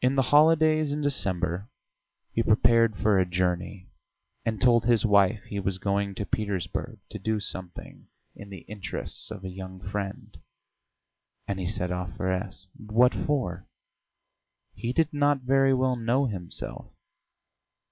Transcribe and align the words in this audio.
In 0.00 0.14
the 0.14 0.22
holidays 0.30 0.92
in 0.92 1.00
December 1.00 1.66
he 2.30 2.40
prepared 2.40 2.96
for 2.96 3.18
a 3.18 3.26
journey, 3.26 3.88
and 4.44 4.60
told 4.60 4.84
his 4.84 5.04
wife 5.04 5.42
he 5.42 5.58
was 5.58 5.78
going 5.78 6.14
to 6.14 6.24
Petersburg 6.24 7.00
to 7.10 7.18
do 7.18 7.40
something 7.40 8.06
in 8.36 8.50
the 8.50 8.60
interests 8.68 9.28
of 9.28 9.42
a 9.44 9.48
young 9.50 9.80
friend 9.80 10.38
and 11.48 11.58
he 11.58 11.66
set 11.66 11.90
off 11.90 12.16
for 12.16 12.30
S. 12.30 12.68
What 12.76 13.12
for? 13.12 13.66
He 14.72 14.92
did 14.92 15.12
not 15.12 15.40
very 15.40 15.74
well 15.74 15.96
know 15.96 16.26
himself. 16.26 16.86